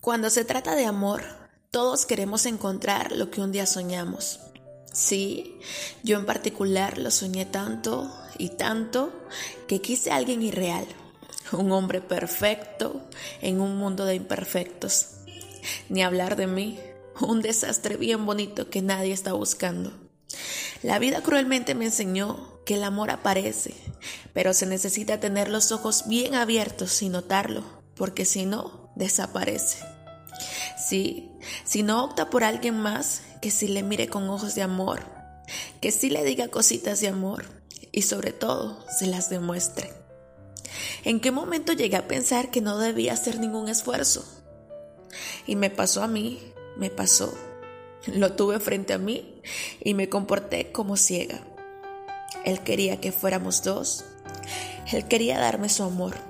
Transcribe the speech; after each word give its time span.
Cuando 0.00 0.30
se 0.30 0.46
trata 0.46 0.74
de 0.76 0.86
amor, 0.86 1.22
todos 1.70 2.06
queremos 2.06 2.46
encontrar 2.46 3.12
lo 3.12 3.30
que 3.30 3.42
un 3.42 3.52
día 3.52 3.66
soñamos. 3.66 4.40
Sí, 4.94 5.60
yo 6.02 6.18
en 6.18 6.24
particular 6.24 6.96
lo 6.96 7.10
soñé 7.10 7.44
tanto 7.44 8.10
y 8.38 8.48
tanto 8.48 9.12
que 9.68 9.82
quise 9.82 10.10
a 10.10 10.16
alguien 10.16 10.40
irreal, 10.40 10.86
un 11.52 11.70
hombre 11.72 12.00
perfecto 12.00 13.02
en 13.42 13.60
un 13.60 13.76
mundo 13.76 14.06
de 14.06 14.14
imperfectos. 14.14 15.16
Ni 15.90 16.02
hablar 16.02 16.36
de 16.36 16.46
mí, 16.46 16.80
un 17.20 17.42
desastre 17.42 17.98
bien 17.98 18.24
bonito 18.24 18.70
que 18.70 18.80
nadie 18.80 19.12
está 19.12 19.34
buscando. 19.34 19.92
La 20.82 20.98
vida 20.98 21.22
cruelmente 21.22 21.74
me 21.74 21.84
enseñó 21.84 22.58
que 22.64 22.76
el 22.76 22.84
amor 22.84 23.10
aparece, 23.10 23.74
pero 24.32 24.54
se 24.54 24.64
necesita 24.64 25.20
tener 25.20 25.50
los 25.50 25.72
ojos 25.72 26.04
bien 26.08 26.34
abiertos 26.34 27.02
y 27.02 27.10
notarlo, 27.10 27.64
porque 27.94 28.24
si 28.24 28.46
no, 28.46 28.79
desaparece. 29.00 29.78
Sí, 30.78 31.32
si 31.64 31.82
no 31.82 32.04
opta 32.04 32.30
por 32.30 32.44
alguien 32.44 32.78
más, 32.78 33.22
que 33.42 33.50
sí 33.50 33.66
le 33.66 33.82
mire 33.82 34.08
con 34.08 34.28
ojos 34.28 34.54
de 34.54 34.62
amor, 34.62 35.00
que 35.80 35.90
sí 35.90 36.10
le 36.10 36.22
diga 36.22 36.48
cositas 36.48 37.00
de 37.00 37.08
amor 37.08 37.44
y 37.90 38.02
sobre 38.02 38.32
todo 38.32 38.86
se 38.88 39.06
las 39.06 39.28
demuestre. 39.28 39.92
¿En 41.04 41.20
qué 41.20 41.32
momento 41.32 41.72
llegué 41.72 41.96
a 41.96 42.06
pensar 42.06 42.50
que 42.50 42.60
no 42.60 42.78
debía 42.78 43.14
hacer 43.14 43.40
ningún 43.40 43.68
esfuerzo? 43.68 44.24
Y 45.46 45.56
me 45.56 45.70
pasó 45.70 46.02
a 46.02 46.06
mí, 46.06 46.40
me 46.76 46.90
pasó. 46.90 47.34
Lo 48.06 48.34
tuve 48.34 48.60
frente 48.60 48.92
a 48.92 48.98
mí 48.98 49.42
y 49.82 49.94
me 49.94 50.08
comporté 50.08 50.70
como 50.72 50.96
ciega. 50.96 51.40
Él 52.44 52.60
quería 52.60 53.00
que 53.00 53.12
fuéramos 53.12 53.62
dos. 53.62 54.04
Él 54.92 55.06
quería 55.06 55.38
darme 55.38 55.68
su 55.68 55.82
amor. 55.82 56.29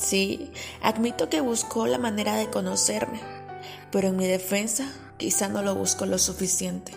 Sí, 0.00 0.50
admito 0.80 1.28
que 1.28 1.42
buscó 1.42 1.86
la 1.86 1.98
manera 1.98 2.34
de 2.34 2.48
conocerme, 2.48 3.20
pero 3.92 4.08
en 4.08 4.16
mi 4.16 4.26
defensa 4.26 4.90
quizá 5.18 5.48
no 5.48 5.60
lo 5.60 5.74
busco 5.74 6.06
lo 6.06 6.18
suficiente. 6.18 6.92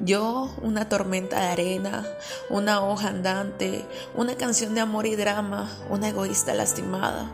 Yo, 0.00 0.54
una 0.62 0.88
tormenta 0.88 1.40
de 1.40 1.48
arena, 1.48 2.06
una 2.50 2.84
hoja 2.86 3.08
andante, 3.08 3.84
una 4.14 4.36
canción 4.36 4.76
de 4.76 4.80
amor 4.80 5.06
y 5.06 5.16
drama, 5.16 5.68
una 5.90 6.10
egoísta 6.10 6.54
lastimada. 6.54 7.32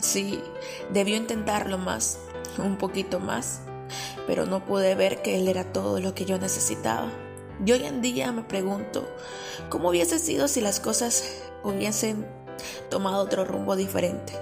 Sí, 0.00 0.42
debió 0.90 1.16
intentarlo 1.16 1.76
más, 1.76 2.18
un 2.56 2.78
poquito 2.78 3.20
más, 3.20 3.60
pero 4.26 4.46
no 4.46 4.64
pude 4.64 4.94
ver 4.94 5.20
que 5.20 5.36
él 5.36 5.46
era 5.46 5.74
todo 5.74 6.00
lo 6.00 6.14
que 6.14 6.24
yo 6.24 6.38
necesitaba. 6.38 7.10
Y 7.64 7.70
hoy 7.72 7.84
en 7.84 8.00
día 8.00 8.32
me 8.32 8.44
pregunto, 8.44 9.06
¿cómo 9.68 9.90
hubiese 9.90 10.18
sido 10.18 10.48
si 10.48 10.62
las 10.62 10.80
cosas 10.80 11.22
hubiesen 11.62 12.26
tomado 12.90 13.22
otro 13.22 13.44
rumbo 13.44 13.76
diferente. 13.76 14.32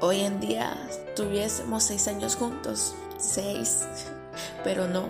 Hoy 0.00 0.20
en 0.20 0.40
día 0.40 0.76
tuviésemos 1.16 1.84
seis 1.84 2.08
años 2.08 2.36
juntos, 2.36 2.94
seis, 3.16 3.86
pero 4.62 4.86
no. 4.86 5.08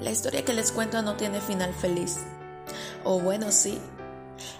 La 0.00 0.10
historia 0.10 0.44
que 0.44 0.52
les 0.52 0.72
cuento 0.72 1.02
no 1.02 1.16
tiene 1.16 1.40
final 1.40 1.72
feliz. 1.74 2.18
O 3.04 3.20
bueno, 3.20 3.50
sí, 3.50 3.78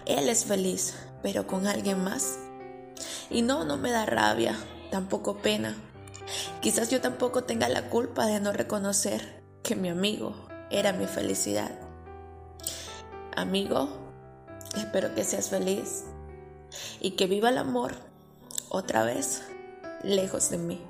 él 0.06 0.28
es 0.28 0.44
feliz, 0.44 0.94
pero 1.22 1.46
con 1.46 1.66
alguien 1.66 2.02
más. 2.02 2.38
Y 3.28 3.42
no, 3.42 3.64
no 3.64 3.76
me 3.76 3.90
da 3.90 4.06
rabia, 4.06 4.56
tampoco 4.90 5.38
pena. 5.38 5.74
Quizás 6.60 6.90
yo 6.90 7.00
tampoco 7.00 7.44
tenga 7.44 7.68
la 7.68 7.88
culpa 7.88 8.26
de 8.26 8.40
no 8.40 8.52
reconocer 8.52 9.42
que 9.62 9.76
mi 9.76 9.88
amigo 9.88 10.34
era 10.70 10.92
mi 10.92 11.06
felicidad. 11.06 11.70
Amigo, 13.36 14.09
Espero 14.76 15.14
que 15.14 15.24
seas 15.24 15.50
feliz 15.50 16.04
y 17.00 17.12
que 17.12 17.26
viva 17.26 17.48
el 17.48 17.58
amor 17.58 17.94
otra 18.68 19.04
vez 19.04 19.42
lejos 20.02 20.50
de 20.50 20.58
mí. 20.58 20.80